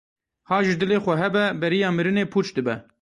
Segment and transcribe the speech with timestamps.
[0.49, 2.75] Hay ji dilê xwe hebe, beriya mirinê pûç dibe.